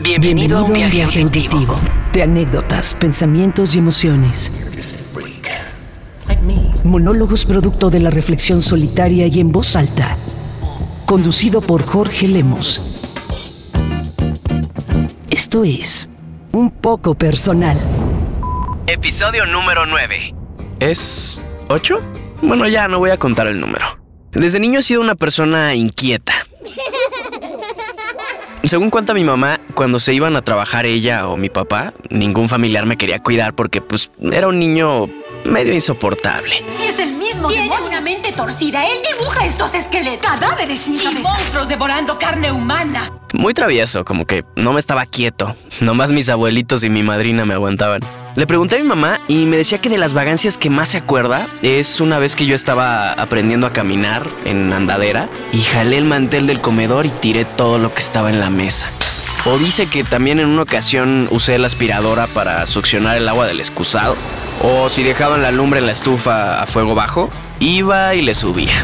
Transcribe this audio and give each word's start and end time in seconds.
Bienvenido, 0.00 0.58
a 0.58 0.62
un 0.62 0.74
viaje, 0.74 1.02
auditivo. 1.22 1.76
De 2.12 2.22
anécdotas, 2.22 2.94
pensamientos 2.94 3.74
y 3.74 3.78
emociones. 3.78 4.52
Monólogos 6.84 7.44
producto 7.44 7.90
de 7.90 7.98
la 7.98 8.10
reflexión 8.10 8.62
solitaria 8.62 9.26
y 9.26 9.40
en 9.40 9.50
voz 9.50 9.74
alta. 9.74 10.16
Conducido 11.04 11.60
por 11.60 11.84
Jorge 11.84 12.28
Lemos. 12.28 12.80
Esto 15.30 15.64
es 15.64 16.08
un 16.52 16.70
poco 16.70 17.14
personal. 17.14 17.76
Episodio 18.86 19.46
número 19.46 19.84
9. 19.84 20.34
¿Es 20.78 21.44
8? 21.68 21.98
Bueno, 22.42 22.68
ya 22.68 22.86
no 22.86 23.00
voy 23.00 23.10
a 23.10 23.16
contar 23.16 23.48
el 23.48 23.60
número. 23.60 23.84
Desde 24.30 24.60
niño 24.60 24.78
he 24.78 24.82
sido 24.82 25.00
una 25.00 25.16
persona 25.16 25.74
inquieta. 25.74 26.32
Según 28.64 28.90
cuenta 28.90 29.14
mi 29.14 29.24
mamá, 29.24 29.60
cuando 29.74 29.98
se 29.98 30.12
iban 30.12 30.36
a 30.36 30.42
trabajar 30.42 30.84
ella 30.84 31.28
o 31.28 31.36
mi 31.36 31.48
papá, 31.48 31.92
ningún 32.10 32.48
familiar 32.48 32.84
me 32.86 32.96
quería 32.98 33.18
cuidar 33.20 33.54
porque 33.54 33.80
pues 33.80 34.10
era 34.20 34.48
un 34.48 34.58
niño 34.58 35.08
medio 35.44 35.72
insoportable. 35.72 36.50
Si 36.76 36.84
es 36.84 36.98
el 36.98 37.14
mismo 37.14 37.48
Tiene 37.48 37.64
demonio. 37.64 37.86
una 37.88 38.00
mente 38.00 38.32
torcida. 38.32 38.84
Él 38.86 38.98
dibuja 39.16 39.46
estos 39.46 39.72
esqueletos. 39.74 40.28
Cadáveres 40.28 40.80
sin 40.80 40.96
Y 40.96 40.98
cabeza. 40.98 41.20
monstruos 41.20 41.68
devorando 41.68 42.18
carne 42.18 42.52
humana. 42.52 43.10
Muy 43.38 43.54
travieso, 43.54 44.04
como 44.04 44.26
que 44.26 44.44
no 44.56 44.72
me 44.72 44.80
estaba 44.80 45.06
quieto. 45.06 45.54
Nomás 45.80 46.10
mis 46.10 46.28
abuelitos 46.28 46.82
y 46.82 46.90
mi 46.90 47.04
madrina 47.04 47.44
me 47.44 47.54
aguantaban. 47.54 48.00
Le 48.34 48.48
pregunté 48.48 48.74
a 48.74 48.78
mi 48.80 48.84
mamá 48.84 49.20
y 49.28 49.46
me 49.46 49.56
decía 49.56 49.80
que 49.80 49.88
de 49.88 49.96
las 49.96 50.12
vagancias 50.12 50.58
que 50.58 50.70
más 50.70 50.88
se 50.88 50.98
acuerda 50.98 51.46
es 51.62 52.00
una 52.00 52.18
vez 52.18 52.34
que 52.34 52.46
yo 52.46 52.56
estaba 52.56 53.12
aprendiendo 53.12 53.68
a 53.68 53.72
caminar 53.72 54.26
en 54.44 54.72
andadera 54.72 55.28
y 55.52 55.60
jalé 55.60 55.98
el 55.98 56.04
mantel 56.04 56.48
del 56.48 56.60
comedor 56.60 57.06
y 57.06 57.10
tiré 57.10 57.44
todo 57.44 57.78
lo 57.78 57.94
que 57.94 58.00
estaba 58.00 58.28
en 58.30 58.40
la 58.40 58.50
mesa. 58.50 58.90
O 59.44 59.56
dice 59.56 59.86
que 59.86 60.02
también 60.02 60.40
en 60.40 60.48
una 60.48 60.62
ocasión 60.62 61.28
usé 61.30 61.60
la 61.60 61.68
aspiradora 61.68 62.26
para 62.26 62.66
succionar 62.66 63.16
el 63.16 63.28
agua 63.28 63.46
del 63.46 63.60
excusado. 63.60 64.16
O 64.64 64.88
si 64.88 65.04
dejaban 65.04 65.42
la 65.42 65.52
lumbre 65.52 65.78
en 65.78 65.86
la 65.86 65.92
estufa 65.92 66.60
a 66.60 66.66
fuego 66.66 66.96
bajo, 66.96 67.30
iba 67.60 68.16
y 68.16 68.22
le 68.22 68.34
subía. 68.34 68.74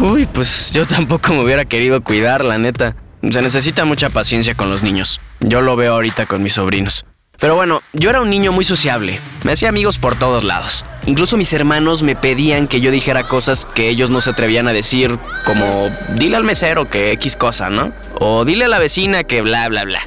Uy, 0.00 0.26
pues 0.26 0.70
yo 0.72 0.86
tampoco 0.86 1.34
me 1.34 1.42
hubiera 1.42 1.64
querido 1.64 2.02
cuidar, 2.04 2.44
la 2.44 2.56
neta. 2.56 2.94
Se 3.28 3.42
necesita 3.42 3.84
mucha 3.84 4.10
paciencia 4.10 4.54
con 4.54 4.70
los 4.70 4.84
niños. 4.84 5.20
Yo 5.40 5.60
lo 5.60 5.74
veo 5.74 5.94
ahorita 5.94 6.26
con 6.26 6.42
mis 6.42 6.52
sobrinos. 6.52 7.04
Pero 7.40 7.56
bueno, 7.56 7.82
yo 7.92 8.10
era 8.10 8.20
un 8.20 8.30
niño 8.30 8.52
muy 8.52 8.64
sociable. 8.64 9.20
Me 9.44 9.52
hacía 9.52 9.68
amigos 9.68 9.98
por 9.98 10.16
todos 10.16 10.44
lados. 10.44 10.84
Incluso 11.06 11.36
mis 11.36 11.52
hermanos 11.52 12.02
me 12.02 12.14
pedían 12.14 12.68
que 12.68 12.80
yo 12.80 12.90
dijera 12.92 13.26
cosas 13.26 13.64
que 13.64 13.88
ellos 13.88 14.10
no 14.10 14.20
se 14.20 14.30
atrevían 14.30 14.68
a 14.68 14.72
decir, 14.72 15.18
como 15.44 15.90
dile 16.14 16.36
al 16.36 16.44
mesero 16.44 16.88
que 16.88 17.12
X 17.12 17.34
cosa, 17.36 17.68
¿no? 17.68 17.92
O 18.20 18.44
dile 18.44 18.66
a 18.66 18.68
la 18.68 18.78
vecina 18.78 19.24
que 19.24 19.40
bla, 19.40 19.68
bla, 19.68 19.84
bla. 19.84 20.00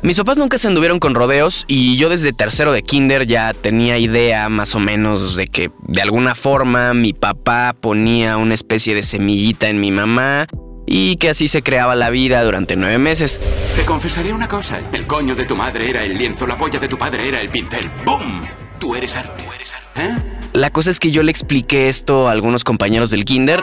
Mis 0.00 0.16
papás 0.16 0.38
nunca 0.38 0.58
se 0.58 0.68
anduvieron 0.68 1.00
con 1.00 1.14
rodeos 1.14 1.64
y 1.66 1.96
yo 1.96 2.08
desde 2.08 2.32
tercero 2.32 2.70
de 2.70 2.82
kinder 2.82 3.26
ya 3.26 3.52
tenía 3.52 3.98
idea 3.98 4.48
más 4.48 4.76
o 4.76 4.78
menos 4.78 5.34
de 5.34 5.48
que 5.48 5.72
de 5.88 6.00
alguna 6.00 6.36
forma 6.36 6.94
mi 6.94 7.12
papá 7.12 7.74
ponía 7.78 8.36
una 8.36 8.54
especie 8.54 8.94
de 8.94 9.02
semillita 9.02 9.68
en 9.68 9.80
mi 9.80 9.90
mamá 9.90 10.46
y 10.86 11.16
que 11.16 11.30
así 11.30 11.48
se 11.48 11.62
creaba 11.62 11.96
la 11.96 12.10
vida 12.10 12.44
durante 12.44 12.76
nueve 12.76 12.98
meses. 12.98 13.40
Te 13.74 13.84
confesaré 13.84 14.32
una 14.32 14.46
cosa. 14.46 14.80
El 14.92 15.04
coño 15.06 15.34
de 15.34 15.44
tu 15.44 15.56
madre 15.56 15.90
era 15.90 16.04
el 16.04 16.16
lienzo, 16.16 16.46
la 16.46 16.56
polla 16.56 16.78
de 16.78 16.88
tu 16.88 16.96
padre 16.96 17.28
era 17.28 17.40
el 17.40 17.48
pincel. 17.48 17.90
¡Bum! 18.04 18.44
Tú 18.78 18.94
eres 18.94 19.16
arte. 19.16 19.42
Tú 19.42 19.52
eres 19.52 19.72
arte. 19.74 20.00
¿Eh? 20.00 20.16
La 20.52 20.70
cosa 20.70 20.90
es 20.90 21.00
que 21.00 21.10
yo 21.10 21.24
le 21.24 21.32
expliqué 21.32 21.88
esto 21.88 22.28
a 22.28 22.32
algunos 22.32 22.62
compañeros 22.62 23.10
del 23.10 23.24
kinder 23.24 23.60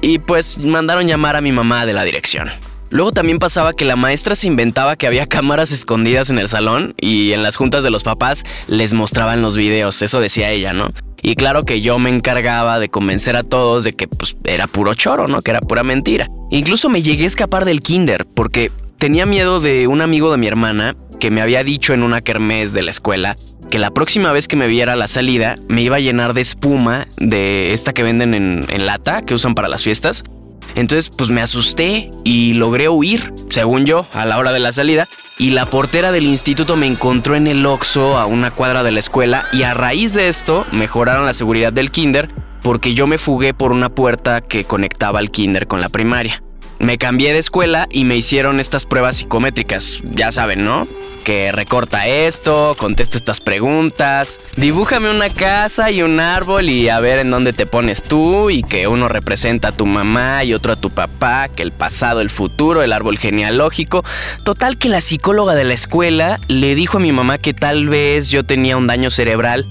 y 0.00 0.18
pues 0.18 0.58
mandaron 0.58 1.06
llamar 1.06 1.36
a 1.36 1.40
mi 1.40 1.52
mamá 1.52 1.86
de 1.86 1.92
la 1.92 2.02
dirección. 2.02 2.50
Luego 2.90 3.12
también 3.12 3.38
pasaba 3.38 3.74
que 3.74 3.84
la 3.84 3.96
maestra 3.96 4.34
se 4.34 4.46
inventaba 4.46 4.96
que 4.96 5.06
había 5.06 5.26
cámaras 5.26 5.72
escondidas 5.72 6.30
en 6.30 6.38
el 6.38 6.48
salón 6.48 6.94
y 7.00 7.32
en 7.32 7.42
las 7.42 7.56
juntas 7.56 7.84
de 7.84 7.90
los 7.90 8.02
papás 8.02 8.44
les 8.66 8.94
mostraban 8.94 9.42
los 9.42 9.56
videos, 9.56 10.00
eso 10.02 10.20
decía 10.20 10.50
ella, 10.50 10.72
¿no? 10.72 10.92
Y 11.20 11.34
claro 11.34 11.64
que 11.64 11.80
yo 11.80 11.98
me 11.98 12.10
encargaba 12.10 12.78
de 12.78 12.88
convencer 12.88 13.36
a 13.36 13.42
todos 13.42 13.84
de 13.84 13.92
que 13.92 14.06
pues 14.06 14.36
era 14.44 14.66
puro 14.66 14.94
choro, 14.94 15.28
¿no? 15.28 15.42
Que 15.42 15.50
era 15.50 15.60
pura 15.60 15.82
mentira. 15.82 16.28
Incluso 16.50 16.88
me 16.88 17.02
llegué 17.02 17.24
a 17.24 17.26
escapar 17.26 17.64
del 17.64 17.80
kinder 17.80 18.24
porque 18.24 18.70
tenía 18.98 19.26
miedo 19.26 19.60
de 19.60 19.86
un 19.88 20.00
amigo 20.00 20.30
de 20.30 20.38
mi 20.38 20.46
hermana 20.46 20.96
que 21.18 21.30
me 21.30 21.42
había 21.42 21.64
dicho 21.64 21.92
en 21.92 22.02
una 22.02 22.20
kermés 22.20 22.72
de 22.72 22.82
la 22.82 22.90
escuela 22.90 23.36
que 23.70 23.78
la 23.78 23.90
próxima 23.90 24.32
vez 24.32 24.48
que 24.48 24.56
me 24.56 24.68
viera 24.68 24.94
a 24.94 24.96
la 24.96 25.08
salida 25.08 25.58
me 25.68 25.82
iba 25.82 25.96
a 25.96 26.00
llenar 26.00 26.32
de 26.32 26.40
espuma 26.40 27.06
de 27.18 27.74
esta 27.74 27.92
que 27.92 28.02
venden 28.02 28.34
en, 28.34 28.66
en 28.68 28.86
lata 28.86 29.22
que 29.22 29.34
usan 29.34 29.54
para 29.54 29.68
las 29.68 29.82
fiestas. 29.82 30.24
Entonces, 30.74 31.10
pues 31.10 31.30
me 31.30 31.40
asusté 31.40 32.10
y 32.24 32.54
logré 32.54 32.88
huir, 32.88 33.32
según 33.50 33.86
yo, 33.86 34.06
a 34.12 34.24
la 34.24 34.38
hora 34.38 34.52
de 34.52 34.60
la 34.60 34.72
salida. 34.72 35.06
Y 35.38 35.50
la 35.50 35.66
portera 35.66 36.10
del 36.10 36.26
instituto 36.26 36.76
me 36.76 36.86
encontró 36.86 37.36
en 37.36 37.46
el 37.46 37.64
Oxxo 37.64 38.18
a 38.18 38.26
una 38.26 38.50
cuadra 38.50 38.82
de 38.82 38.92
la 38.92 38.98
escuela 38.98 39.46
y 39.52 39.62
a 39.62 39.74
raíz 39.74 40.12
de 40.12 40.28
esto 40.28 40.66
mejoraron 40.72 41.26
la 41.26 41.34
seguridad 41.34 41.72
del 41.72 41.90
kinder 41.90 42.28
porque 42.62 42.94
yo 42.94 43.06
me 43.06 43.18
fugué 43.18 43.54
por 43.54 43.72
una 43.72 43.88
puerta 43.88 44.40
que 44.40 44.64
conectaba 44.64 45.20
al 45.20 45.30
kinder 45.30 45.66
con 45.66 45.80
la 45.80 45.88
primaria. 45.88 46.42
Me 46.78 46.96
cambié 46.96 47.32
de 47.32 47.40
escuela 47.40 47.88
y 47.90 48.04
me 48.04 48.16
hicieron 48.16 48.60
estas 48.60 48.86
pruebas 48.86 49.16
psicométricas, 49.16 50.02
ya 50.04 50.30
saben, 50.30 50.64
¿no? 50.64 50.86
Que 51.24 51.50
recorta 51.50 52.06
esto, 52.06 52.74
contesta 52.78 53.18
estas 53.18 53.40
preguntas, 53.40 54.38
dibújame 54.56 55.10
una 55.10 55.28
casa 55.28 55.90
y 55.90 56.02
un 56.02 56.20
árbol 56.20 56.70
y 56.70 56.88
a 56.88 57.00
ver 57.00 57.18
en 57.18 57.30
dónde 57.30 57.52
te 57.52 57.66
pones 57.66 58.04
tú 58.04 58.48
y 58.48 58.62
que 58.62 58.86
uno 58.86 59.08
representa 59.08 59.68
a 59.68 59.72
tu 59.72 59.86
mamá 59.86 60.44
y 60.44 60.54
otro 60.54 60.72
a 60.72 60.76
tu 60.76 60.90
papá, 60.90 61.48
que 61.48 61.64
el 61.64 61.72
pasado, 61.72 62.20
el 62.20 62.30
futuro, 62.30 62.82
el 62.82 62.92
árbol 62.92 63.18
genealógico. 63.18 64.04
Total 64.44 64.78
que 64.78 64.88
la 64.88 65.00
psicóloga 65.00 65.56
de 65.56 65.64
la 65.64 65.74
escuela 65.74 66.38
le 66.46 66.76
dijo 66.76 66.98
a 66.98 67.00
mi 67.00 67.10
mamá 67.10 67.38
que 67.38 67.54
tal 67.54 67.88
vez 67.88 68.30
yo 68.30 68.44
tenía 68.44 68.76
un 68.76 68.86
daño 68.86 69.10
cerebral 69.10 69.66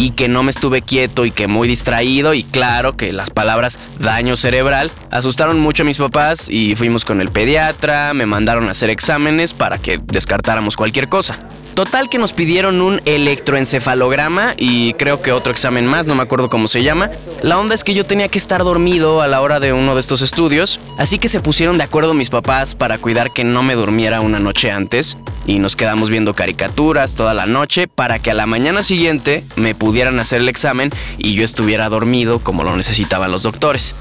y 0.00 0.12
que 0.12 0.28
no 0.28 0.42
me 0.42 0.50
estuve 0.50 0.80
quieto 0.80 1.26
y 1.26 1.30
que 1.30 1.46
muy 1.46 1.68
distraído 1.68 2.32
y 2.32 2.42
claro 2.42 2.96
que 2.96 3.12
las 3.12 3.28
palabras 3.28 3.78
daño 3.98 4.34
cerebral 4.34 4.90
asustaron 5.10 5.60
mucho 5.60 5.82
a 5.82 5.86
mis 5.86 5.98
papás 5.98 6.48
y 6.48 6.74
fuimos 6.74 7.04
con 7.04 7.20
el 7.20 7.28
pediatra, 7.28 8.14
me 8.14 8.24
mandaron 8.24 8.66
a 8.68 8.70
hacer 8.70 8.88
exámenes 8.88 9.52
para 9.52 9.76
que 9.76 10.00
descartáramos 10.02 10.76
cualquier 10.76 11.10
cosa. 11.10 11.38
Total 11.80 12.10
que 12.10 12.18
nos 12.18 12.34
pidieron 12.34 12.82
un 12.82 13.00
electroencefalograma 13.06 14.52
y 14.58 14.92
creo 14.92 15.22
que 15.22 15.32
otro 15.32 15.50
examen 15.50 15.86
más, 15.86 16.06
no 16.06 16.14
me 16.14 16.22
acuerdo 16.22 16.50
cómo 16.50 16.68
se 16.68 16.82
llama. 16.82 17.08
La 17.40 17.58
onda 17.58 17.74
es 17.74 17.84
que 17.84 17.94
yo 17.94 18.04
tenía 18.04 18.28
que 18.28 18.36
estar 18.36 18.62
dormido 18.64 19.22
a 19.22 19.26
la 19.28 19.40
hora 19.40 19.60
de 19.60 19.72
uno 19.72 19.94
de 19.94 20.02
estos 20.02 20.20
estudios, 20.20 20.78
así 20.98 21.18
que 21.18 21.28
se 21.28 21.40
pusieron 21.40 21.78
de 21.78 21.84
acuerdo 21.84 22.12
mis 22.12 22.28
papás 22.28 22.74
para 22.74 22.98
cuidar 22.98 23.32
que 23.32 23.44
no 23.44 23.62
me 23.62 23.76
durmiera 23.76 24.20
una 24.20 24.38
noche 24.38 24.70
antes 24.70 25.16
y 25.46 25.58
nos 25.58 25.74
quedamos 25.74 26.10
viendo 26.10 26.34
caricaturas 26.34 27.14
toda 27.14 27.32
la 27.32 27.46
noche 27.46 27.88
para 27.88 28.18
que 28.18 28.30
a 28.30 28.34
la 28.34 28.44
mañana 28.44 28.82
siguiente 28.82 29.42
me 29.56 29.74
pudieran 29.74 30.20
hacer 30.20 30.42
el 30.42 30.50
examen 30.50 30.90
y 31.16 31.32
yo 31.32 31.44
estuviera 31.44 31.88
dormido 31.88 32.40
como 32.40 32.62
lo 32.62 32.76
necesitaban 32.76 33.32
los 33.32 33.42
doctores. 33.42 33.96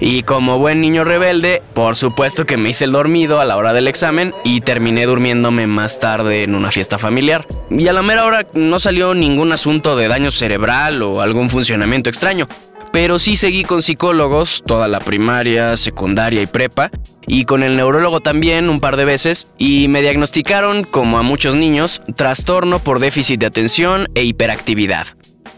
Y 0.00 0.22
como 0.22 0.58
buen 0.58 0.80
niño 0.80 1.04
rebelde, 1.04 1.62
por 1.72 1.96
supuesto 1.96 2.46
que 2.46 2.56
me 2.56 2.70
hice 2.70 2.84
el 2.84 2.92
dormido 2.92 3.40
a 3.40 3.44
la 3.44 3.56
hora 3.56 3.72
del 3.72 3.88
examen 3.88 4.34
y 4.44 4.60
terminé 4.60 5.06
durmiéndome 5.06 5.66
más 5.66 6.00
tarde 6.00 6.42
en 6.42 6.54
una 6.54 6.70
fiesta 6.70 6.98
familiar. 6.98 7.46
Y 7.70 7.86
a 7.88 7.92
la 7.92 8.02
mera 8.02 8.24
hora 8.24 8.46
no 8.54 8.78
salió 8.78 9.14
ningún 9.14 9.52
asunto 9.52 9.96
de 9.96 10.08
daño 10.08 10.30
cerebral 10.30 11.02
o 11.02 11.20
algún 11.20 11.48
funcionamiento 11.48 12.10
extraño. 12.10 12.46
Pero 12.92 13.18
sí 13.18 13.34
seguí 13.34 13.64
con 13.64 13.82
psicólogos 13.82 14.62
toda 14.64 14.86
la 14.86 15.00
primaria, 15.00 15.76
secundaria 15.76 16.42
y 16.42 16.46
prepa, 16.46 16.90
y 17.26 17.44
con 17.44 17.64
el 17.64 17.76
neurólogo 17.76 18.20
también 18.20 18.68
un 18.68 18.78
par 18.78 18.96
de 18.96 19.04
veces, 19.04 19.48
y 19.58 19.88
me 19.88 20.00
diagnosticaron, 20.00 20.84
como 20.84 21.18
a 21.18 21.22
muchos 21.22 21.56
niños, 21.56 22.02
trastorno 22.14 22.78
por 22.78 23.00
déficit 23.00 23.40
de 23.40 23.46
atención 23.46 24.06
e 24.14 24.22
hiperactividad. 24.22 25.08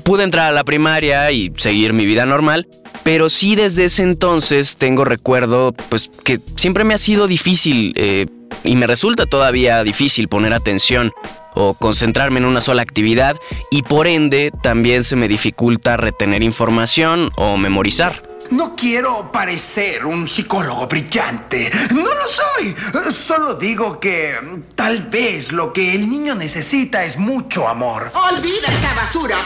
Pude 0.03 0.25
entrar 0.25 0.49
a 0.49 0.55
la 0.55 0.65
primaria 0.65 1.31
y 1.31 1.53
seguir 1.57 1.93
mi 1.93 2.07
vida 2.07 2.25
normal, 2.25 2.69
pero 3.07 3.29
sí 3.29 3.55
desde 3.55 3.85
ese 3.85 4.03
entonces 4.03 4.77
tengo 4.79 5.05
recuerdo, 5.05 5.73
pues 5.91 6.11
que 6.25 6.41
siempre 6.57 6.83
me 6.83 6.93
ha 6.93 6.99
sido 6.99 7.29
difícil 7.29 7.93
eh, 7.95 8.27
y 8.65 8.75
me 8.75 8.89
resulta 8.89 9.27
todavía 9.27 9.85
difícil 9.85 10.27
poner 10.27 10.53
atención 10.53 11.13
o 11.55 11.75
concentrarme 11.75 12.41
en 12.41 12.47
una 12.47 12.61
sola 12.61 12.83
actividad 12.83 13.37
y 13.71 13.85
por 13.85 14.09
ende 14.09 14.51
también 14.61 15.05
se 15.05 15.15
me 15.15 15.29
dificulta 15.29 15.97
retener 15.97 16.43
información 16.43 17.31
o 17.37 17.57
memorizar. 17.57 18.25
No 18.51 18.75
quiero 18.75 19.31
parecer 19.31 20.05
un 20.05 20.27
psicólogo 20.27 20.89
brillante. 20.89 21.71
No 21.93 22.13
lo 22.13 22.27
soy. 22.27 22.75
Solo 23.13 23.55
digo 23.55 24.01
que 24.01 24.35
tal 24.75 25.05
vez 25.05 25.53
lo 25.53 25.73
que 25.73 25.95
el 25.95 26.11
niño 26.11 26.35
necesita 26.35 27.05
es 27.05 27.19
mucho 27.19 27.69
amor. 27.69 28.11
Olvida 28.33 28.67
esa 28.67 28.95
basura. 28.95 29.45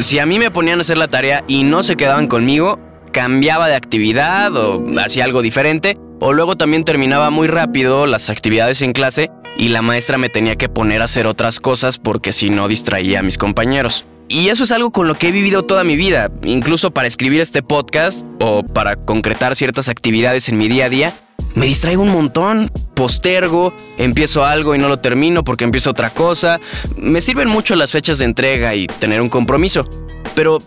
Si 0.00 0.18
a 0.18 0.24
mí 0.24 0.38
me 0.38 0.50
ponían 0.50 0.78
a 0.78 0.80
hacer 0.80 0.96
la 0.96 1.08
tarea 1.08 1.44
y 1.46 1.64
no 1.64 1.82
se 1.82 1.96
quedaban 1.96 2.26
conmigo, 2.26 2.78
cambiaba 3.12 3.68
de 3.68 3.76
actividad 3.76 4.54
o 4.56 4.84
hacía 4.98 5.24
algo 5.24 5.42
diferente, 5.42 5.98
o 6.18 6.32
luego 6.32 6.56
también 6.56 6.84
terminaba 6.84 7.30
muy 7.30 7.46
rápido 7.46 8.06
las 8.06 8.30
actividades 8.30 8.82
en 8.82 8.92
clase 8.92 9.30
y 9.56 9.68
la 9.68 9.82
maestra 9.82 10.18
me 10.18 10.28
tenía 10.28 10.56
que 10.56 10.68
poner 10.68 11.02
a 11.02 11.04
hacer 11.04 11.26
otras 11.26 11.60
cosas 11.60 11.98
porque 11.98 12.32
si 12.32 12.50
no 12.50 12.68
distraía 12.68 13.20
a 13.20 13.22
mis 13.22 13.38
compañeros. 13.38 14.04
Y 14.28 14.48
eso 14.48 14.64
es 14.64 14.72
algo 14.72 14.90
con 14.92 15.08
lo 15.08 15.18
que 15.18 15.28
he 15.28 15.32
vivido 15.32 15.62
toda 15.62 15.84
mi 15.84 15.94
vida, 15.94 16.30
incluso 16.42 16.90
para 16.90 17.06
escribir 17.06 17.40
este 17.40 17.62
podcast 17.62 18.24
o 18.40 18.62
para 18.62 18.96
concretar 18.96 19.54
ciertas 19.56 19.88
actividades 19.88 20.48
en 20.48 20.56
mi 20.56 20.68
día 20.68 20.86
a 20.86 20.88
día. 20.88 21.14
Me 21.54 21.66
distraigo 21.66 22.02
un 22.02 22.10
montón, 22.10 22.70
postergo, 22.94 23.74
empiezo 23.98 24.44
algo 24.44 24.74
y 24.74 24.78
no 24.78 24.88
lo 24.88 24.98
termino 24.98 25.44
porque 25.44 25.64
empiezo 25.64 25.90
otra 25.90 26.10
cosa. 26.10 26.60
Me 26.96 27.20
sirven 27.20 27.48
mucho 27.48 27.76
las 27.76 27.92
fechas 27.92 28.18
de 28.18 28.24
entrega 28.24 28.74
y 28.74 28.86
tener 28.86 29.20
un 29.20 29.28
compromiso. 29.28 29.88
Pero, 30.34 30.62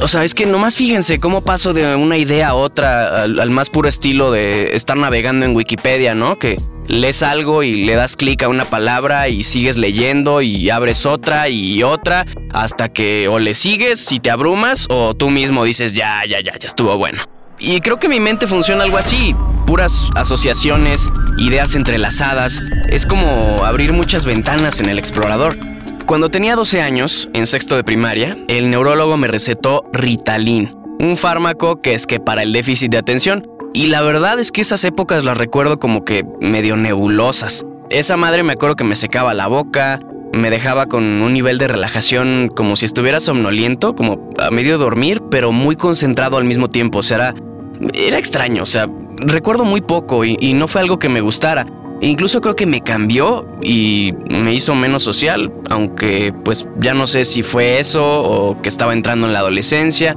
o 0.00 0.08
sea, 0.08 0.24
es 0.24 0.34
que 0.34 0.44
nomás 0.44 0.76
fíjense 0.76 1.20
cómo 1.20 1.42
paso 1.42 1.72
de 1.72 1.94
una 1.94 2.16
idea 2.16 2.48
a 2.48 2.54
otra 2.54 3.22
al, 3.22 3.38
al 3.38 3.50
más 3.50 3.70
puro 3.70 3.88
estilo 3.88 4.32
de 4.32 4.74
estar 4.74 4.96
navegando 4.96 5.44
en 5.44 5.54
Wikipedia, 5.54 6.14
¿no? 6.14 6.38
Que 6.38 6.56
lees 6.88 7.22
algo 7.22 7.62
y 7.62 7.84
le 7.84 7.94
das 7.94 8.16
clic 8.16 8.42
a 8.42 8.48
una 8.48 8.64
palabra 8.64 9.28
y 9.28 9.44
sigues 9.44 9.76
leyendo 9.76 10.42
y 10.42 10.68
abres 10.70 11.06
otra 11.06 11.48
y 11.48 11.82
otra 11.82 12.26
hasta 12.52 12.88
que 12.92 13.28
o 13.28 13.38
le 13.38 13.54
sigues 13.54 14.00
si 14.00 14.20
te 14.20 14.30
abrumas 14.30 14.86
o 14.90 15.14
tú 15.14 15.30
mismo 15.30 15.64
dices 15.64 15.92
ya, 15.92 16.22
ya, 16.28 16.40
ya, 16.40 16.58
ya 16.58 16.66
estuvo 16.66 16.96
bueno. 16.96 17.22
Y 17.58 17.80
creo 17.80 17.98
que 17.98 18.08
mi 18.08 18.20
mente 18.20 18.46
funciona 18.46 18.82
algo 18.82 18.98
así, 18.98 19.34
puras 19.64 20.10
asociaciones, 20.14 21.08
ideas 21.38 21.74
entrelazadas, 21.74 22.62
es 22.88 23.06
como 23.06 23.64
abrir 23.64 23.92
muchas 23.92 24.24
ventanas 24.24 24.80
en 24.80 24.88
el 24.88 24.98
explorador. 24.98 25.56
Cuando 26.06 26.28
tenía 26.28 26.56
12 26.56 26.82
años, 26.82 27.30
en 27.32 27.46
sexto 27.46 27.76
de 27.76 27.84
primaria, 27.84 28.36
el 28.48 28.70
neurólogo 28.70 29.16
me 29.16 29.26
recetó 29.26 29.84
Ritalin, 29.92 30.76
un 31.00 31.16
fármaco 31.16 31.80
que 31.80 31.94
es 31.94 32.06
que 32.06 32.20
para 32.20 32.42
el 32.42 32.52
déficit 32.52 32.90
de 32.90 32.98
atención, 32.98 33.48
y 33.72 33.86
la 33.86 34.02
verdad 34.02 34.38
es 34.38 34.52
que 34.52 34.60
esas 34.60 34.84
épocas 34.84 35.24
las 35.24 35.36
recuerdo 35.36 35.78
como 35.78 36.04
que 36.04 36.24
medio 36.40 36.76
nebulosas. 36.76 37.64
Esa 37.90 38.16
madre 38.16 38.42
me 38.42 38.52
acuerdo 38.52 38.76
que 38.76 38.84
me 38.84 38.96
secaba 38.96 39.34
la 39.34 39.48
boca, 39.48 40.00
me 40.32 40.50
dejaba 40.50 40.86
con 40.86 41.04
un 41.04 41.32
nivel 41.32 41.58
de 41.58 41.68
relajación 41.68 42.50
como 42.54 42.76
si 42.76 42.84
estuviera 42.84 43.20
somnoliento, 43.20 43.94
como 43.94 44.30
a 44.38 44.50
medio 44.50 44.78
dormir, 44.78 45.20
pero 45.30 45.52
muy 45.52 45.76
concentrado 45.76 46.36
al 46.36 46.44
mismo 46.44 46.68
tiempo. 46.68 46.98
O 46.98 47.02
sea, 47.02 47.16
era, 47.16 47.34
era 47.94 48.18
extraño. 48.18 48.62
O 48.62 48.66
sea, 48.66 48.88
recuerdo 49.26 49.64
muy 49.64 49.80
poco 49.80 50.24
y, 50.24 50.36
y 50.40 50.54
no 50.54 50.68
fue 50.68 50.80
algo 50.80 50.98
que 50.98 51.08
me 51.08 51.20
gustara. 51.20 51.66
Incluso 52.00 52.40
creo 52.40 52.56
que 52.56 52.66
me 52.66 52.82
cambió 52.82 53.48
y 53.62 54.12
me 54.28 54.52
hizo 54.52 54.74
menos 54.74 55.02
social, 55.02 55.52
aunque 55.70 56.34
pues 56.44 56.66
ya 56.76 56.92
no 56.92 57.06
sé 57.06 57.24
si 57.24 57.42
fue 57.42 57.78
eso 57.78 58.20
o 58.20 58.60
que 58.60 58.68
estaba 58.68 58.92
entrando 58.92 59.26
en 59.26 59.32
la 59.32 59.38
adolescencia. 59.38 60.16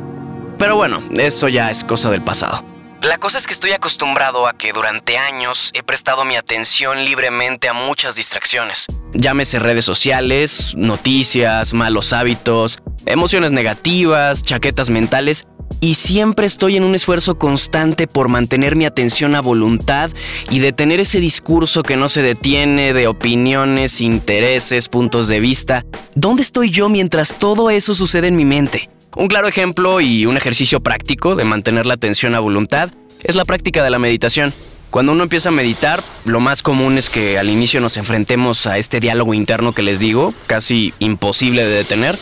Pero 0.58 0.76
bueno, 0.76 1.04
eso 1.18 1.48
ya 1.48 1.70
es 1.70 1.84
cosa 1.84 2.10
del 2.10 2.24
pasado. 2.24 2.64
La 3.04 3.20
cosa 3.20 3.38
es 3.38 3.46
que 3.46 3.54
estoy 3.54 3.72
acostumbrado 3.72 4.48
a 4.48 4.54
que 4.54 4.74
durante 4.74 5.18
años 5.18 5.70
he 5.76 5.84
prestado 5.84 6.26
mi 6.26 6.36
atención 6.36 7.06
libremente 7.06 7.70
a 7.70 7.74
muchas 7.74 8.16
distracciones. 8.16 8.88
Llámese 9.14 9.60
redes 9.60 9.86
sociales, 9.86 10.74
noticias, 10.76 11.74
malos 11.74 12.12
hábitos, 12.12 12.80
emociones 13.06 13.52
negativas, 13.52 14.42
chaquetas 14.42 14.90
mentales, 14.90 15.46
y 15.80 15.96
siempre 15.96 16.46
estoy 16.46 16.78
en 16.78 16.84
un 16.84 16.96
esfuerzo 16.96 17.38
constante 17.38 18.08
por 18.08 18.30
mantener 18.30 18.76
mi 18.76 18.86
atención 18.86 19.36
a 19.36 19.42
voluntad 19.42 20.10
y 20.50 20.60
detener 20.60 21.00
ese 21.00 21.20
discurso 21.20 21.84
que 21.84 21.98
no 21.98 22.10
se 22.10 22.22
detiene 22.22 22.94
de 22.94 23.08
opiniones, 23.08 24.02
intereses, 24.02 24.90
puntos 24.90 25.28
de 25.28 25.40
vista. 25.40 25.86
¿Dónde 26.16 26.42
estoy 26.42 26.72
yo 26.72 26.90
mientras 26.90 27.38
todo 27.38 27.70
eso 27.70 27.96
sucede 27.96 28.28
en 28.28 28.36
mi 28.36 28.46
mente? 28.46 28.90
Un 29.16 29.28
claro 29.28 29.48
ejemplo 29.48 30.02
y 30.02 30.26
un 30.26 30.38
ejercicio 30.38 30.80
práctico 30.80 31.36
de 31.36 31.44
mantener 31.44 31.86
la 31.86 31.96
atención 31.96 32.36
a 32.36 32.40
voluntad 32.40 32.92
es 33.24 33.36
la 33.36 33.46
práctica 33.46 33.84
de 33.84 33.90
la 33.90 34.00
meditación. 34.00 34.54
Cuando 34.90 35.12
uno 35.12 35.24
empieza 35.24 35.50
a 35.50 35.52
meditar, 35.52 36.02
lo 36.24 36.40
más 36.40 36.62
común 36.62 36.98
es 36.98 37.10
que 37.10 37.38
al 37.38 37.50
inicio 37.50 37.82
nos 37.82 37.98
enfrentemos 37.98 38.66
a 38.68 38.78
este 38.78 39.00
diálogo 39.00 39.34
interno 39.34 39.74
que 39.74 39.82
les 39.82 40.00
digo, 40.00 40.34
casi 40.48 40.94
imposible 41.00 41.66
de 41.66 41.76
detener. 41.76 42.18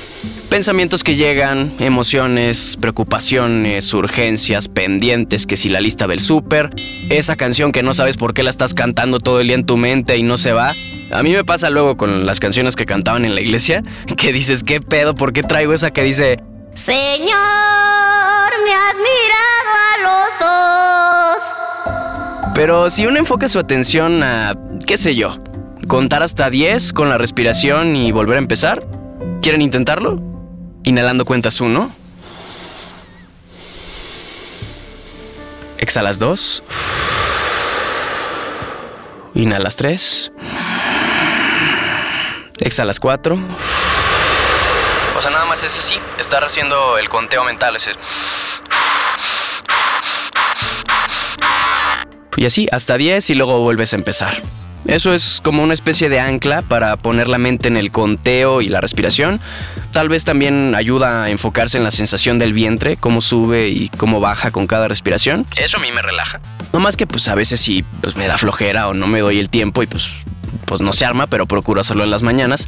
Pensamientos 0.50 1.03
que 1.03 1.15
llegan, 1.15 1.73
emociones, 1.79 2.77
preocupaciones, 2.81 3.94
urgencias, 3.94 4.67
pendientes, 4.67 5.45
que 5.45 5.57
si 5.57 5.69
la 5.69 5.79
lista 5.79 6.07
del 6.07 6.21
súper, 6.21 6.71
esa 7.09 7.35
canción 7.35 7.71
que 7.71 7.83
no 7.83 7.94
sabes 7.94 8.17
por 8.17 8.33
qué 8.33 8.41
la 8.41 8.50
estás 8.50 8.73
cantando 8.73 9.19
todo 9.19 9.41
el 9.41 9.47
día 9.47 9.56
en 9.56 9.65
tu 9.65 9.77
mente 9.77 10.17
y 10.17 10.23
no 10.23 10.38
se 10.38 10.51
va. 10.51 10.73
A 11.12 11.21
mí 11.21 11.31
me 11.31 11.44
pasa 11.44 11.69
luego 11.69 11.97
con 11.97 12.25
las 12.25 12.39
canciones 12.39 12.75
que 12.75 12.88
cantaban 12.88 13.25
en 13.25 13.35
la 13.35 13.41
iglesia, 13.41 13.83
que 14.17 14.33
dices, 14.33 14.63
¿qué 14.63 14.81
pedo? 14.81 15.13
¿Por 15.13 15.33
qué 15.33 15.44
traigo 15.44 15.71
esa 15.71 15.91
que 15.91 16.01
dice, 16.01 16.39
Señor, 16.73 17.29
me 18.65 18.73
has 18.73 18.95
mirado 18.95 19.54
Pero 22.55 22.89
si 22.89 23.05
uno 23.05 23.19
enfoca 23.19 23.49
su 23.49 23.59
atención 23.59 24.23
a, 24.23 24.55
qué 24.87 24.95
sé 24.95 25.13
yo, 25.13 25.37
contar 25.89 26.23
hasta 26.23 26.49
10 26.49 26.93
con 26.93 27.09
la 27.09 27.17
respiración 27.17 27.97
y 27.97 28.13
volver 28.13 28.37
a 28.37 28.39
empezar, 28.39 28.87
¿quieren 29.41 29.61
intentarlo? 29.61 30.21
Inhalando 30.83 31.25
cuentas 31.25 31.59
1. 31.59 31.91
Exhalas 35.79 36.17
2. 36.17 36.63
Inhalas 39.33 39.75
3. 39.75 40.31
Exhalas 42.61 43.01
4. 43.01 43.37
O 45.17 45.21
sea, 45.21 45.29
nada 45.29 45.43
más 45.43 45.61
es 45.61 45.77
así, 45.77 45.95
estar 46.17 46.45
haciendo 46.45 46.97
el 46.97 47.09
conteo 47.09 47.43
mental, 47.43 47.75
ese. 47.75 47.91
Y 52.37 52.45
así, 52.45 52.67
hasta 52.71 52.97
10 52.97 53.29
y 53.29 53.35
luego 53.35 53.59
vuelves 53.61 53.93
a 53.93 53.97
empezar. 53.97 54.41
Eso 54.87 55.13
es 55.15 55.41
como 55.43 55.63
una 55.63 55.73
especie 55.73 56.09
de 56.09 56.19
ancla 56.19 56.61
para 56.61 56.95
poner 56.95 57.27
la 57.27 57.39
mente 57.39 57.67
en 57.67 57.75
el 57.75 57.91
conteo 57.91 58.61
y 58.61 58.69
la 58.69 58.81
respiración. 58.81 59.41
Tal 59.91 60.09
vez 60.09 60.25
también 60.25 60.75
ayuda 60.75 61.23
a 61.23 61.31
enfocarse 61.31 61.77
en 61.77 61.83
la 61.83 61.89
sensación 61.89 62.37
del 62.37 62.53
vientre, 62.53 62.95
cómo 62.95 63.21
sube 63.21 63.69
y 63.69 63.89
cómo 63.89 64.19
baja 64.19 64.51
con 64.51 64.67
cada 64.67 64.87
respiración. 64.87 65.47
Eso 65.57 65.77
a 65.77 65.79
mí 65.79 65.91
me 65.91 66.03
relaja. 66.03 66.39
No 66.71 66.79
más 66.79 66.97
que 66.97 67.07
pues 67.07 67.27
a 67.27 67.35
veces 67.35 67.59
sí 67.59 67.83
pues, 68.01 68.15
me 68.15 68.27
da 68.27 68.38
flojera 68.38 68.88
o 68.88 68.93
no 68.93 69.07
me 69.07 69.21
doy 69.21 69.39
el 69.39 69.49
tiempo 69.49 69.81
y 69.81 69.88
pues, 69.88 70.07
pues 70.65 70.81
no 70.81 70.93
se 70.93 71.05
arma, 71.05 71.25
pero 71.27 71.47
procuro 71.47 71.81
hacerlo 71.81 72.03
en 72.03 72.11
las 72.11 72.21
mañanas. 72.21 72.67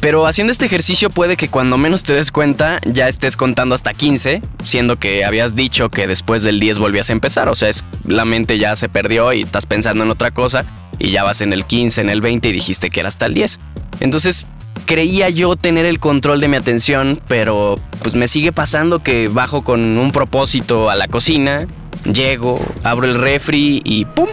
Pero 0.00 0.26
haciendo 0.26 0.52
este 0.52 0.66
ejercicio 0.66 1.10
puede 1.10 1.36
que 1.36 1.48
cuando 1.48 1.76
menos 1.76 2.04
te 2.04 2.12
des 2.12 2.30
cuenta 2.30 2.80
ya 2.86 3.08
estés 3.08 3.36
contando 3.36 3.74
hasta 3.74 3.92
15, 3.92 4.42
siendo 4.64 4.98
que 4.98 5.24
habías 5.24 5.56
dicho 5.56 5.90
que 5.90 6.06
después 6.06 6.44
del 6.44 6.60
10 6.60 6.78
volvías 6.78 7.10
a 7.10 7.12
empezar. 7.12 7.48
O 7.48 7.54
sea, 7.54 7.68
es, 7.68 7.84
la 8.04 8.24
mente 8.24 8.58
ya 8.58 8.76
se 8.76 8.88
perdió 8.88 9.32
y 9.32 9.42
estás 9.42 9.66
pensando 9.66 10.04
en 10.04 10.10
otra 10.10 10.30
cosa 10.30 10.64
y 10.98 11.10
ya 11.10 11.24
vas 11.24 11.40
en 11.40 11.52
el 11.52 11.64
15, 11.64 12.00
en 12.02 12.10
el 12.10 12.20
20 12.20 12.48
y 12.48 12.52
dijiste 12.52 12.90
que 12.90 13.00
era 13.00 13.08
hasta 13.08 13.26
el 13.26 13.34
10. 13.34 13.58
Entonces 14.00 14.46
creía 14.86 15.28
yo 15.30 15.56
tener 15.56 15.84
el 15.84 15.98
control 15.98 16.40
de 16.40 16.48
mi 16.48 16.56
atención, 16.56 17.20
pero 17.26 17.80
pues 18.02 18.14
me 18.14 18.28
sigue 18.28 18.52
pasando 18.52 19.02
que 19.02 19.28
bajo 19.28 19.64
con 19.64 19.98
un 19.98 20.12
propósito 20.12 20.90
a 20.90 20.94
la 20.94 21.08
cocina, 21.08 21.66
llego, 22.04 22.60
abro 22.84 23.06
el 23.06 23.14
refri 23.14 23.82
y 23.84 24.04
¡pum! 24.04 24.28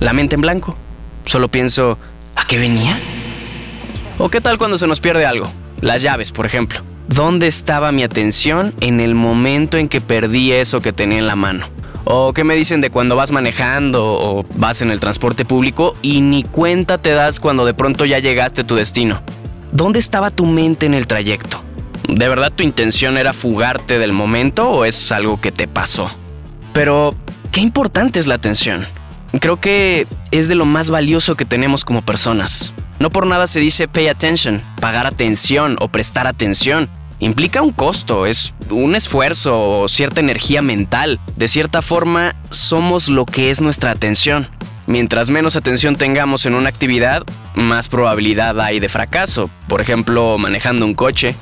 La 0.00 0.14
mente 0.14 0.34
en 0.34 0.40
blanco. 0.40 0.76
Solo 1.26 1.48
pienso, 1.48 1.98
¿a 2.36 2.46
qué 2.46 2.58
venía? 2.58 2.98
¿O 4.16 4.28
qué 4.28 4.40
tal 4.40 4.58
cuando 4.58 4.78
se 4.78 4.86
nos 4.86 5.00
pierde 5.00 5.26
algo? 5.26 5.50
Las 5.80 6.02
llaves, 6.02 6.30
por 6.30 6.46
ejemplo. 6.46 6.80
¿Dónde 7.08 7.48
estaba 7.48 7.90
mi 7.90 8.04
atención 8.04 8.72
en 8.80 9.00
el 9.00 9.16
momento 9.16 9.76
en 9.76 9.88
que 9.88 10.00
perdí 10.00 10.52
eso 10.52 10.80
que 10.80 10.92
tenía 10.92 11.18
en 11.18 11.26
la 11.26 11.34
mano? 11.34 11.66
¿O 12.04 12.32
qué 12.32 12.44
me 12.44 12.54
dicen 12.54 12.80
de 12.80 12.90
cuando 12.90 13.16
vas 13.16 13.32
manejando 13.32 14.04
o 14.06 14.46
vas 14.54 14.82
en 14.82 14.90
el 14.90 15.00
transporte 15.00 15.44
público 15.44 15.96
y 16.00 16.20
ni 16.20 16.44
cuenta 16.44 16.98
te 16.98 17.10
das 17.10 17.40
cuando 17.40 17.66
de 17.66 17.74
pronto 17.74 18.04
ya 18.04 18.20
llegaste 18.20 18.60
a 18.60 18.66
tu 18.66 18.76
destino? 18.76 19.20
¿Dónde 19.72 19.98
estaba 19.98 20.30
tu 20.30 20.46
mente 20.46 20.86
en 20.86 20.94
el 20.94 21.08
trayecto? 21.08 21.62
¿De 22.08 22.28
verdad 22.28 22.52
tu 22.52 22.62
intención 22.62 23.18
era 23.18 23.32
fugarte 23.32 23.98
del 23.98 24.12
momento 24.12 24.70
o 24.70 24.84
es 24.84 25.10
algo 25.10 25.40
que 25.40 25.50
te 25.50 25.66
pasó? 25.66 26.08
Pero, 26.72 27.16
qué 27.50 27.60
importante 27.60 28.20
es 28.20 28.28
la 28.28 28.36
atención. 28.36 28.86
Creo 29.40 29.60
que 29.60 30.06
es 30.30 30.48
de 30.48 30.54
lo 30.54 30.66
más 30.66 30.90
valioso 30.90 31.34
que 31.34 31.44
tenemos 31.44 31.84
como 31.84 32.02
personas. 32.02 32.72
No 32.98 33.10
por 33.10 33.26
nada 33.26 33.46
se 33.46 33.60
dice 33.60 33.88
pay 33.88 34.08
attention, 34.08 34.62
pagar 34.80 35.06
atención 35.06 35.76
o 35.80 35.88
prestar 35.88 36.26
atención. 36.26 36.88
Implica 37.18 37.62
un 37.62 37.70
costo, 37.70 38.26
es 38.26 38.54
un 38.70 38.94
esfuerzo 38.94 39.80
o 39.80 39.88
cierta 39.88 40.20
energía 40.20 40.62
mental. 40.62 41.20
De 41.36 41.48
cierta 41.48 41.80
forma, 41.80 42.34
somos 42.50 43.08
lo 43.08 43.24
que 43.24 43.50
es 43.50 43.60
nuestra 43.60 43.90
atención. 43.90 44.48
Mientras 44.86 45.30
menos 45.30 45.56
atención 45.56 45.96
tengamos 45.96 46.44
en 46.44 46.54
una 46.54 46.68
actividad, 46.68 47.22
más 47.54 47.88
probabilidad 47.88 48.60
hay 48.60 48.80
de 48.80 48.88
fracaso. 48.88 49.48
Por 49.68 49.80
ejemplo, 49.80 50.36
manejando 50.38 50.84
un 50.84 50.94
coche. 50.94 51.34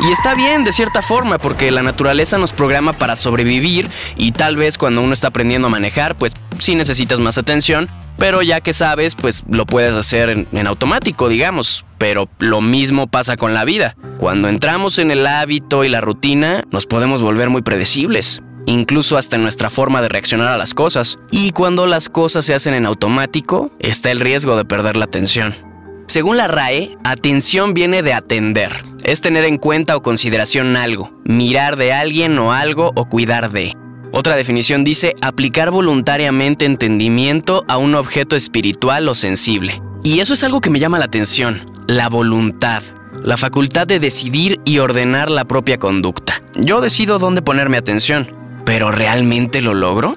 Y 0.00 0.12
está 0.12 0.34
bien 0.34 0.62
de 0.62 0.72
cierta 0.72 1.02
forma 1.02 1.38
porque 1.38 1.72
la 1.72 1.82
naturaleza 1.82 2.38
nos 2.38 2.52
programa 2.52 2.92
para 2.92 3.16
sobrevivir 3.16 3.88
y 4.16 4.30
tal 4.30 4.56
vez 4.56 4.78
cuando 4.78 5.02
uno 5.02 5.12
está 5.12 5.28
aprendiendo 5.28 5.66
a 5.66 5.70
manejar, 5.70 6.16
pues 6.16 6.34
sí 6.60 6.76
necesitas 6.76 7.18
más 7.18 7.36
atención, 7.36 7.88
pero 8.16 8.42
ya 8.42 8.60
que 8.60 8.72
sabes, 8.72 9.16
pues 9.16 9.42
lo 9.48 9.66
puedes 9.66 9.94
hacer 9.94 10.30
en, 10.30 10.46
en, 10.52 10.66
automático, 10.68 11.28
digamos. 11.28 11.84
Pero 11.98 12.28
lo 12.38 12.60
mismo 12.60 13.08
pasa 13.08 13.36
con 13.36 13.54
la 13.54 13.64
vida. 13.64 13.96
Cuando 14.18 14.48
entramos 14.48 14.98
en 15.00 15.10
el 15.10 15.26
hábito 15.26 15.84
y 15.84 15.88
la 15.88 16.00
rutina, 16.00 16.62
nos 16.70 16.86
podemos 16.86 17.20
volver 17.20 17.50
muy 17.50 17.62
predecibles. 17.62 18.42
Incluso 18.66 19.16
hasta 19.16 19.36
en 19.36 19.42
nuestra 19.42 19.70
forma 19.70 20.02
de 20.02 20.08
reaccionar 20.08 20.48
a 20.48 20.56
las 20.58 20.74
cosas. 20.74 21.18
Y 21.30 21.50
cuando 21.50 21.86
las 21.86 22.08
cosas 22.08 22.44
se 22.44 22.54
hacen 22.54 22.74
en 22.74 22.86
automático, 22.86 23.72
está 23.80 24.10
el 24.10 24.20
riesgo 24.20 24.56
de 24.56 24.64
perder 24.64 24.96
la 24.96 25.06
atención. 25.06 25.67
Según 26.08 26.38
la 26.38 26.48
RAE, 26.48 26.96
atención 27.04 27.74
viene 27.74 28.02
de 28.02 28.14
atender. 28.14 28.82
Es 29.04 29.20
tener 29.20 29.44
en 29.44 29.58
cuenta 29.58 29.94
o 29.94 30.00
consideración 30.00 30.74
algo, 30.74 31.12
mirar 31.24 31.76
de 31.76 31.92
alguien 31.92 32.38
o 32.38 32.54
algo 32.54 32.92
o 32.94 33.10
cuidar 33.10 33.50
de. 33.50 33.76
Otra 34.10 34.34
definición 34.34 34.84
dice 34.84 35.14
aplicar 35.20 35.70
voluntariamente 35.70 36.64
entendimiento 36.64 37.62
a 37.68 37.76
un 37.76 37.94
objeto 37.94 38.36
espiritual 38.36 39.06
o 39.06 39.14
sensible. 39.14 39.82
Y 40.02 40.20
eso 40.20 40.32
es 40.32 40.42
algo 40.42 40.62
que 40.62 40.70
me 40.70 40.78
llama 40.78 40.98
la 40.98 41.04
atención, 41.04 41.60
la 41.86 42.08
voluntad, 42.08 42.82
la 43.22 43.36
facultad 43.36 43.86
de 43.86 44.00
decidir 44.00 44.60
y 44.64 44.78
ordenar 44.78 45.30
la 45.30 45.44
propia 45.44 45.78
conducta. 45.78 46.40
Yo 46.54 46.80
decido 46.80 47.18
dónde 47.18 47.42
ponerme 47.42 47.76
atención, 47.76 48.34
pero 48.64 48.90
¿realmente 48.90 49.60
lo 49.60 49.74
logro? 49.74 50.14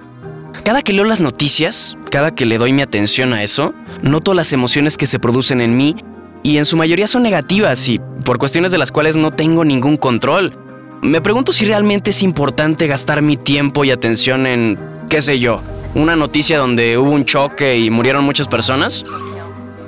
Cada 0.64 0.84
que 0.84 0.94
leo 0.94 1.06
las 1.06 1.20
noticias, 1.20 1.98
cada 2.12 2.36
que 2.36 2.46
le 2.46 2.60
doy 2.60 2.72
mi 2.72 2.84
atención 2.84 3.34
a 3.34 3.42
eso, 3.42 3.74
noto 4.04 4.36
las 4.36 4.54
emociones 4.54 4.96
que 4.96 5.08
se 5.08 5.18
producen 5.18 5.60
en 5.60 5.76
mí 5.76 5.96
y 6.44 6.58
en 6.58 6.66
su 6.66 6.78
mayoría 6.78 7.08
son 7.08 7.24
negativas 7.24 7.88
y 7.88 8.00
por 8.24 8.38
cuestiones 8.38 8.72
de 8.72 8.78
las 8.78 8.92
cuales 8.92 9.18
no 9.18 9.32
tengo 9.32 9.66
ningún 9.66 9.98
control. 9.98 10.56
Me 11.02 11.20
pregunto 11.20 11.52
si 11.52 11.66
realmente 11.66 12.12
es 12.12 12.22
importante 12.22 12.86
gastar 12.86 13.24
mi 13.24 13.38
tiempo 13.38 13.84
y 13.86 13.90
atención 13.90 14.46
en, 14.46 14.78
qué 15.10 15.24
sé 15.24 15.40
yo, 15.40 15.64
una 15.96 16.16
noticia 16.16 16.60
donde 16.60 16.96
hubo 17.00 17.10
un 17.10 17.26
choque 17.26 17.80
y 17.80 17.90
murieron 17.90 18.24
muchas 18.24 18.48
personas. 18.48 19.04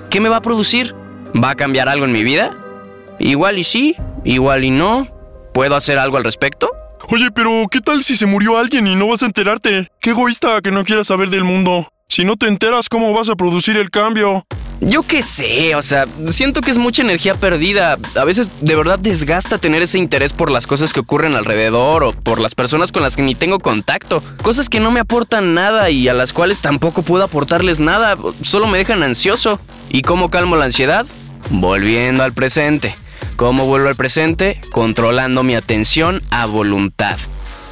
¿Qué 0.09 0.19
me 0.19 0.29
va 0.29 0.37
a 0.37 0.41
producir? 0.41 0.95
¿Va 1.35 1.51
a 1.51 1.55
cambiar 1.55 1.87
algo 1.87 2.05
en 2.05 2.11
mi 2.11 2.23
vida? 2.23 2.49
Igual 3.19 3.59
y 3.59 3.63
sí, 3.63 3.95
igual 4.23 4.63
y 4.63 4.71
no. 4.71 5.07
¿Puedo 5.53 5.75
hacer 5.75 5.99
algo 5.99 6.17
al 6.17 6.23
respecto? 6.23 6.71
Oye, 7.09 7.31
pero 7.31 7.67
¿qué 7.69 7.81
tal 7.81 8.03
si 8.03 8.15
se 8.15 8.25
murió 8.25 8.57
alguien 8.57 8.87
y 8.87 8.95
no 8.95 9.07
vas 9.07 9.23
a 9.23 9.25
enterarte? 9.25 9.89
Qué 9.99 10.11
egoísta 10.11 10.61
que 10.61 10.71
no 10.71 10.83
quieras 10.83 11.07
saber 11.07 11.29
del 11.29 11.43
mundo. 11.43 11.89
Si 12.07 12.23
no 12.23 12.37
te 12.37 12.47
enteras, 12.47 12.89
¿cómo 12.89 13.13
vas 13.13 13.29
a 13.29 13.35
producir 13.35 13.75
el 13.77 13.89
cambio? 13.89 14.45
Yo 14.79 15.03
qué 15.03 15.21
sé, 15.21 15.75
o 15.75 15.81
sea, 15.81 16.05
siento 16.29 16.61
que 16.61 16.71
es 16.71 16.77
mucha 16.77 17.01
energía 17.01 17.35
perdida. 17.35 17.97
A 18.15 18.23
veces 18.25 18.51
de 18.61 18.75
verdad 18.75 18.99
desgasta 18.99 19.57
tener 19.57 19.81
ese 19.81 19.97
interés 19.97 20.33
por 20.33 20.51
las 20.51 20.67
cosas 20.67 20.91
que 20.91 20.99
ocurren 20.99 21.35
alrededor 21.35 22.03
o 22.03 22.11
por 22.11 22.39
las 22.39 22.53
personas 22.53 22.91
con 22.91 23.01
las 23.01 23.15
que 23.15 23.21
ni 23.21 23.33
tengo 23.33 23.59
contacto. 23.59 24.21
Cosas 24.41 24.67
que 24.67 24.79
no 24.79 24.91
me 24.91 24.99
aportan 24.99 25.53
nada 25.53 25.89
y 25.89 26.07
a 26.07 26.13
las 26.13 26.33
cuales 26.33 26.59
tampoco 26.59 27.01
puedo 27.01 27.23
aportarles 27.23 27.79
nada, 27.79 28.17
solo 28.41 28.67
me 28.67 28.77
dejan 28.77 29.03
ansioso. 29.03 29.59
¿Y 29.89 30.01
cómo 30.01 30.29
calmo 30.29 30.55
la 30.55 30.65
ansiedad? 30.65 31.05
Volviendo 31.49 32.23
al 32.23 32.33
presente. 32.33 32.95
¿Cómo 33.35 33.65
vuelvo 33.65 33.87
al 33.87 33.95
presente? 33.95 34.61
Controlando 34.71 35.43
mi 35.43 35.55
atención 35.55 36.21
a 36.29 36.45
voluntad. 36.45 37.17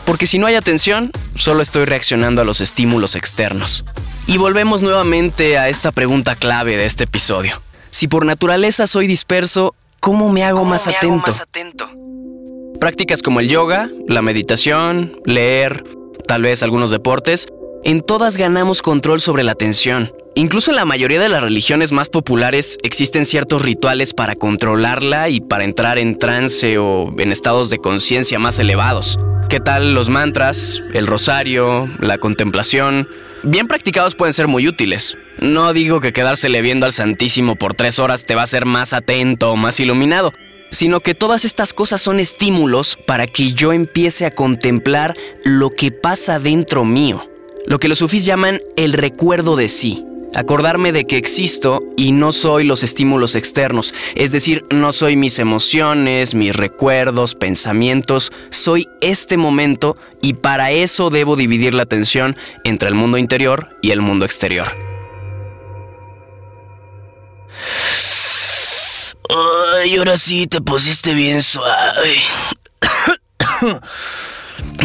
Porque 0.06 0.26
si 0.26 0.40
no 0.40 0.48
hay 0.48 0.56
atención, 0.56 1.12
solo 1.36 1.62
estoy 1.62 1.86
reaccionando 1.86 2.42
a 2.42 2.46
los 2.46 2.62
estímulos 2.62 3.16
externos. 3.16 3.86
Y 4.26 4.38
volvemos 4.38 4.82
nuevamente 4.82 5.58
a 5.60 5.70
esta 5.70 5.92
pregunta 5.92 6.36
clave 6.36 6.78
de 6.78 6.86
este 6.86 7.04
episodio. 7.04 7.62
Si 7.92 8.08
por 8.08 8.26
naturaleza 8.26 8.88
soy 8.88 9.06
disperso, 9.06 9.76
¿cómo 10.00 10.32
me 10.32 10.44
hago, 10.44 10.66
más, 10.66 10.88
atento? 10.88 11.90
Prácticas 12.80 13.22
como 13.22 13.40
el 13.40 13.48
yoga, 13.48 13.90
la 14.08 14.24
meditación, 14.24 15.16
leer, 15.26 15.84
tal 16.28 16.42
vez 16.42 16.64
algunos 16.64 16.90
deportes, 16.90 17.48
en 17.84 18.02
todas 18.02 18.38
ganamos 18.38 18.82
control 18.82 19.22
sobre 19.22 19.44
la 19.44 19.52
atención. 19.52 20.12
Incluso 20.34 20.72
en 20.72 20.78
la 20.78 20.86
mayoría 20.86 21.20
de 21.20 21.28
las 21.28 21.44
religiones 21.44 21.92
más 21.92 22.08
populares 22.08 22.78
existen 22.84 23.26
ciertos 23.26 23.64
rituales 23.64 24.14
para 24.14 24.36
controlarla 24.36 25.28
y 25.28 25.42
para 25.42 25.66
entrar 25.66 26.00
en 26.00 26.18
trance 26.18 26.78
o 26.78 27.14
en 27.18 27.34
estados 27.34 27.70
de 27.70 27.80
conciencia 27.80 28.40
más 28.40 28.58
elevados. 28.58 29.20
¿Qué 29.50 29.60
tal 29.60 29.94
los 29.94 30.08
mantras, 30.08 30.82
el 30.94 31.06
rosario, 31.06 31.90
la 32.00 32.18
contemplación? 32.18 33.10
Bien 33.44 33.68
practicados 33.68 34.16
pueden 34.16 34.34
ser 34.34 34.48
muy 34.48 34.70
útiles. 34.70 35.18
No 35.40 35.74
digo 35.74 36.00
que 36.00 36.14
quedársele 36.14 36.62
viendo 36.62 36.86
al 36.86 36.94
Santísimo 36.94 37.58
por 37.58 37.74
tres 37.74 38.00
horas 38.00 38.26
te 38.26 38.34
va 38.34 38.42
a 38.42 38.44
hacer 38.46 38.66
más 38.66 38.94
atento 38.94 39.52
o 39.52 39.58
más 39.58 39.82
iluminado, 39.82 40.34
sino 40.72 41.02
que 41.02 41.14
todas 41.14 41.44
estas 41.44 41.74
cosas 41.74 42.02
son 42.02 42.22
estímulos 42.22 42.98
para 43.06 43.28
que 43.28 43.52
yo 43.52 43.74
empiece 43.74 44.26
a 44.26 44.32
contemplar 44.32 45.18
lo 45.44 45.72
que 45.72 45.92
pasa 45.92 46.40
dentro 46.40 46.86
mío, 46.86 47.30
lo 47.68 47.80
que 47.80 47.90
los 47.90 47.98
sufís 47.98 48.24
llaman 48.24 48.62
el 48.78 48.94
recuerdo 48.94 49.58
de 49.58 49.68
sí. 49.68 50.06
Acordarme 50.34 50.94
de 50.94 51.06
que 51.06 51.18
existo 51.18 51.82
y 51.98 52.14
no 52.14 52.32
soy 52.32 52.64
los 52.64 52.84
estímulos 52.84 53.36
externos, 53.36 53.94
es 54.16 54.32
decir, 54.32 54.66
no 54.72 54.94
soy 54.94 55.18
mis 55.18 55.40
emociones, 55.40 56.36
mis 56.36 56.56
recuerdos, 56.56 57.36
pensamientos, 57.36 58.32
soy 58.50 58.88
este 59.02 59.36
momento 59.36 59.98
y 60.22 60.36
para 60.36 60.72
eso 60.72 61.10
debo 61.10 61.36
dividir 61.36 61.74
la 61.74 61.84
atención 61.84 62.38
entre 62.64 62.88
el 62.88 62.96
mundo 62.96 63.18
interior 63.18 63.78
y 63.82 63.92
el 63.92 64.00
mundo 64.00 64.24
exterior. 64.24 64.74
Ay, 69.30 69.98
ahora 69.98 70.18
sí 70.18 70.48
te 70.48 70.62
pusiste 70.62 71.14
bien 71.14 71.44
suave. 71.44 72.16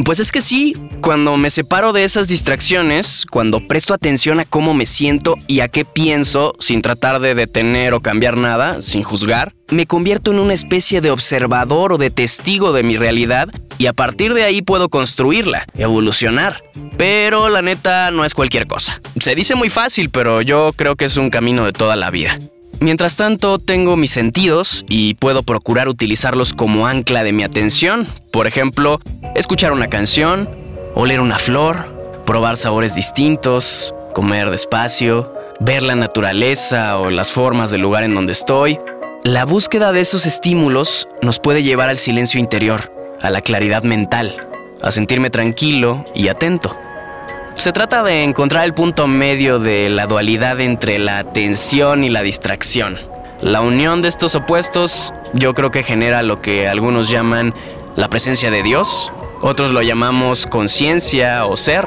Pues 0.05 0.21
es 0.21 0.31
que 0.31 0.41
sí, 0.41 0.75
cuando 1.01 1.37
me 1.37 1.51
separo 1.51 1.93
de 1.93 2.05
esas 2.05 2.29
distracciones, 2.29 3.27
cuando 3.31 3.67
presto 3.67 3.95
atención 3.95 4.41
a 4.41 4.45
cómo 4.45 4.75
me 4.75 4.87
siento 4.87 5.37
y 5.47 5.61
a 5.61 5.69
qué 5.69 5.85
pienso, 5.85 6.55
sin 6.61 6.83
tratar 6.83 7.21
de 7.21 7.35
detener 7.35 7.95
o 7.95 8.01
cambiar 8.01 8.37
nada, 8.37 8.83
sin 8.83 9.03
juzgar, 9.03 9.55
me 9.69 9.87
convierto 9.87 10.31
en 10.31 10.39
una 10.39 10.55
especie 10.55 11.01
de 11.01 11.11
observador 11.11 11.95
o 11.95 11.99
de 11.99 12.11
testigo 12.11 12.73
de 12.73 12.83
mi 12.83 12.97
realidad 12.97 13.49
y 13.79 13.87
a 13.87 13.93
partir 13.93 14.35
de 14.35 14.45
ahí 14.45 14.63
puedo 14.63 14.89
construirla, 14.89 15.65
evolucionar. 15.77 16.63
Pero 16.97 17.49
la 17.49 17.63
neta 17.63 18.11
no 18.11 18.25
es 18.25 18.35
cualquier 18.35 18.67
cosa. 18.67 19.01
Se 19.21 19.35
dice 19.35 19.55
muy 19.55 19.71
fácil, 19.71 20.11
pero 20.11 20.41
yo 20.41 20.73
creo 20.77 20.97
que 20.97 21.07
es 21.07 21.17
un 21.17 21.31
camino 21.31 21.65
de 21.65 21.73
toda 21.73 21.97
la 21.97 22.11
vida. 22.11 22.39
Mientras 22.81 23.17
tanto, 23.17 23.59
tengo 23.59 23.97
mis 23.97 24.11
sentidos 24.11 24.85
y 24.89 25.15
puedo 25.15 25.43
procurar 25.43 25.89
utilizarlos 25.89 26.53
como 26.53 26.87
ancla 26.87 27.25
de 27.25 27.33
mi 27.33 27.43
atención. 27.43 28.07
Por 28.31 28.47
ejemplo, 28.47 29.01
escuchar 29.35 29.73
una 29.73 29.89
canción, 29.89 30.49
oler 30.95 31.21
una 31.21 31.39
flor, 31.39 32.23
probar 32.27 32.57
sabores 32.57 32.95
distintos, 32.95 33.95
comer 34.15 34.51
despacio, 34.51 35.33
ver 35.61 35.83
la 35.83 35.95
naturaleza 35.95 36.99
o 36.99 37.11
las 37.11 37.33
formas 37.33 37.71
del 37.71 37.81
lugar 37.81 38.03
en 38.03 38.15
donde 38.15 38.33
estoy. 38.33 38.79
La 39.25 39.45
búsqueda 39.45 39.93
de 39.93 40.03
esos 40.03 40.27
estímulos 40.27 41.09
nos 41.23 41.41
puede 41.41 41.63
llevar 41.63 41.89
al 41.89 41.99
silencio 41.99 42.39
interior, 42.39 42.93
a 43.23 43.31
la 43.31 43.41
claridad 43.41 43.85
mental, 43.85 44.37
a 44.83 44.91
sentirme 44.91 45.31
tranquilo 45.31 46.05
y 46.15 46.29
atento. 46.29 46.77
Se 47.57 47.73
trata 47.73 48.03
de 48.03 48.23
encontrar 48.23 48.65
el 48.65 48.75
punto 48.75 49.07
medio 49.07 49.59
de 49.59 49.89
la 49.89 50.07
dualidad 50.07 50.61
entre 50.61 50.99
la 50.99 51.19
atención 51.19 52.05
y 52.05 52.11
la 52.11 52.23
distracción. 52.23 52.99
La 53.41 53.63
unión 53.63 54.03
de 54.03 54.09
estos 54.09 54.35
opuestos 54.35 55.15
yo 55.33 55.55
creo 55.55 55.71
que 55.71 55.83
genera 55.83 56.23
lo 56.23 56.41
que 56.41 56.69
algunos 56.69 57.11
llaman 57.11 57.55
la 57.97 58.09
presencia 58.09 58.51
de 58.51 58.63
Dios, 58.63 59.11
otros 59.41 59.73
lo 59.73 59.81
llamamos 59.81 60.47
conciencia 60.47 61.47
o 61.47 61.57
ser, 61.57 61.87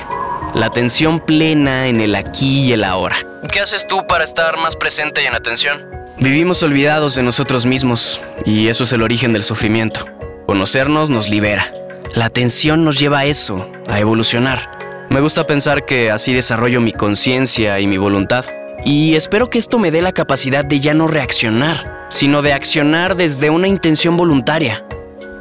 la 0.55 0.65
atención 0.65 1.19
plena 1.19 1.87
en 1.87 2.01
el 2.01 2.15
aquí 2.15 2.65
y 2.65 2.73
el 2.73 2.83
ahora. 2.83 3.17
¿Qué 3.51 3.59
haces 3.59 3.85
tú 3.85 4.05
para 4.07 4.23
estar 4.23 4.57
más 4.57 4.75
presente 4.75 5.23
y 5.23 5.27
en 5.27 5.35
atención? 5.35 5.87
Vivimos 6.17 6.63
olvidados 6.63 7.13
de 7.15 7.21
nosotros 7.21 7.67
mismos 7.67 8.19
y 8.43 8.67
eso 8.67 8.83
es 8.83 8.91
el 8.91 9.03
origen 9.03 9.33
del 9.33 9.43
sufrimiento. 9.43 10.07
Conocernos 10.47 11.11
nos 11.11 11.29
libera. 11.29 11.71
La 12.15 12.25
atención 12.25 12.83
nos 12.83 12.97
lleva 12.97 13.19
a 13.19 13.25
eso, 13.25 13.71
a 13.87 13.99
evolucionar. 13.99 14.78
Me 15.09 15.21
gusta 15.21 15.47
pensar 15.47 15.85
que 15.85 16.11
así 16.11 16.33
desarrollo 16.33 16.81
mi 16.81 16.91
conciencia 16.91 17.79
y 17.79 17.87
mi 17.87 17.97
voluntad. 17.97 18.45
Y 18.85 19.15
espero 19.15 19.49
que 19.49 19.57
esto 19.57 19.79
me 19.79 19.89
dé 19.89 20.03
la 20.03 20.11
capacidad 20.11 20.63
de 20.63 20.79
ya 20.79 20.93
no 20.93 21.07
reaccionar, 21.07 22.05
sino 22.09 22.43
de 22.43 22.53
accionar 22.53 23.15
desde 23.15 23.49
una 23.49 23.67
intención 23.67 24.15
voluntaria. 24.17 24.85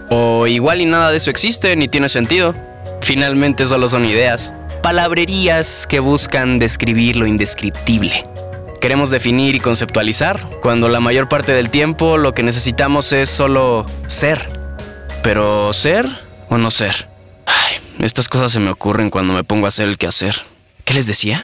O 0.08 0.46
igual 0.46 0.80
y 0.80 0.86
nada 0.86 1.10
de 1.10 1.18
eso 1.18 1.28
existe 1.28 1.76
ni 1.76 1.86
tiene 1.86 2.08
sentido. 2.08 2.54
Finalmente 3.02 3.66
solo 3.66 3.88
son 3.88 4.06
ideas, 4.06 4.54
palabrerías 4.82 5.86
que 5.86 6.00
buscan 6.00 6.58
describir 6.58 7.16
lo 7.16 7.26
indescriptible. 7.26 8.24
Queremos 8.80 9.10
definir 9.10 9.54
y 9.54 9.60
conceptualizar, 9.60 10.40
cuando 10.62 10.88
la 10.88 11.00
mayor 11.00 11.28
parte 11.28 11.52
del 11.52 11.68
tiempo 11.68 12.16
lo 12.16 12.32
que 12.32 12.42
necesitamos 12.42 13.12
es 13.12 13.28
solo 13.28 13.84
ser. 14.06 14.48
Pero 15.22 15.74
ser 15.74 16.06
o 16.48 16.56
no 16.56 16.70
ser. 16.70 17.06
Estas 18.00 18.28
cosas 18.28 18.52
se 18.52 18.60
me 18.60 18.70
ocurren 18.70 19.10
cuando 19.10 19.34
me 19.34 19.44
pongo 19.44 19.66
a 19.66 19.68
hacer 19.68 19.88
el 19.88 19.98
quehacer. 19.98 20.36
¿Qué 20.84 20.94
les 20.94 21.06
decía? 21.06 21.36